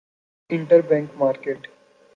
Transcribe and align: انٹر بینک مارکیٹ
انٹر 0.49 0.79
بینک 0.89 1.09
مارکیٹ 1.17 1.61